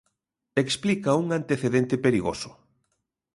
[0.63, 2.49] Explica un antecedente perigoso.